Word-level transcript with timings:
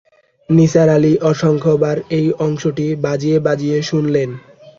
নিসার 0.49 0.89
আলি 0.95 1.13
অসংখ্যাবার 1.29 1.97
এই 2.17 2.27
অংশটি 2.39 2.85
বাজিয়ে-বাজিয়ে 3.05 3.77
শুনলেন। 3.89 4.29